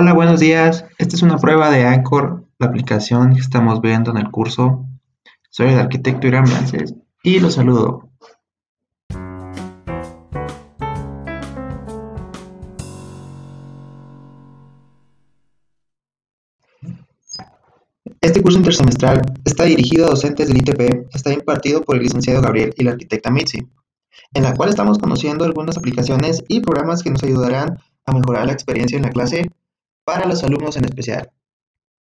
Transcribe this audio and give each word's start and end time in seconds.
Hola, 0.00 0.12
buenos 0.12 0.38
días. 0.38 0.84
Esta 0.98 1.16
es 1.16 1.22
una 1.22 1.38
prueba 1.38 1.72
de 1.72 1.84
Anchor, 1.84 2.46
la 2.60 2.68
aplicación 2.68 3.34
que 3.34 3.40
estamos 3.40 3.80
viendo 3.80 4.12
en 4.12 4.18
el 4.18 4.30
curso. 4.30 4.86
Soy 5.50 5.70
el 5.70 5.78
arquitecto 5.80 6.28
Irán 6.28 6.44
Blances 6.44 6.94
y 7.24 7.40
los 7.40 7.54
saludo. 7.54 8.08
Este 18.20 18.40
curso 18.40 18.58
intersemestral 18.58 19.20
está 19.44 19.64
dirigido 19.64 20.06
a 20.06 20.10
docentes 20.10 20.46
del 20.46 20.58
ITP, 20.58 21.12
está 21.12 21.32
impartido 21.32 21.82
por 21.82 21.96
el 21.96 22.04
licenciado 22.04 22.40
Gabriel 22.40 22.72
y 22.76 22.84
la 22.84 22.92
arquitecta 22.92 23.32
Mitzi, 23.32 23.66
en 24.32 24.42
la 24.44 24.54
cual 24.54 24.68
estamos 24.68 24.98
conociendo 24.98 25.44
algunas 25.44 25.76
aplicaciones 25.76 26.44
y 26.46 26.60
programas 26.60 27.02
que 27.02 27.10
nos 27.10 27.24
ayudarán 27.24 27.80
a 28.06 28.12
mejorar 28.12 28.46
la 28.46 28.52
experiencia 28.52 28.94
en 28.94 29.02
la 29.02 29.10
clase 29.10 29.50
para 30.08 30.24
los 30.24 30.42
alumnos 30.42 30.74
en 30.78 30.86
especial. 30.86 31.30